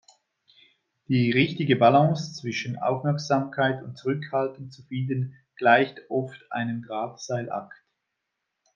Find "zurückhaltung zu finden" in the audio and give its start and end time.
3.99-5.35